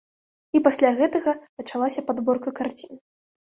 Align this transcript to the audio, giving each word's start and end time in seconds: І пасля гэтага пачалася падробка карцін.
І 0.55 0.61
пасля 0.67 0.89
гэтага 1.01 1.35
пачалася 1.59 2.07
падробка 2.11 2.57
карцін. 2.63 2.93